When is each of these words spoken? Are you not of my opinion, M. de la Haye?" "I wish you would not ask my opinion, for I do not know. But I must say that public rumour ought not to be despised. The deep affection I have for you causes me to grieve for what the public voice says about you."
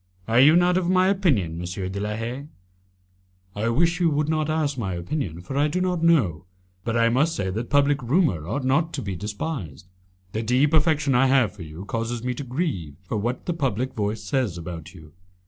Are 0.27 0.39
you 0.39 0.55
not 0.55 0.77
of 0.77 0.89
my 0.89 1.09
opinion, 1.09 1.59
M. 1.59 1.91
de 1.91 1.99
la 1.99 2.15
Haye?" 2.15 2.47
"I 3.55 3.69
wish 3.69 3.99
you 3.99 4.09
would 4.09 4.29
not 4.29 4.49
ask 4.49 4.75
my 4.75 4.95
opinion, 4.95 5.41
for 5.41 5.55
I 5.55 5.67
do 5.67 5.79
not 5.79 6.01
know. 6.03 6.45
But 6.83 6.97
I 6.97 7.09
must 7.09 7.35
say 7.35 7.51
that 7.51 7.69
public 7.69 8.01
rumour 8.01 8.47
ought 8.47 8.63
not 8.65 8.93
to 8.93 9.01
be 9.03 9.15
despised. 9.15 9.85
The 10.31 10.41
deep 10.41 10.73
affection 10.73 11.13
I 11.13 11.27
have 11.27 11.51
for 11.53 11.61
you 11.61 11.85
causes 11.85 12.23
me 12.23 12.33
to 12.33 12.43
grieve 12.43 12.95
for 13.03 13.17
what 13.17 13.45
the 13.45 13.53
public 13.53 13.93
voice 13.93 14.23
says 14.23 14.57
about 14.57 14.95
you." 14.95 15.13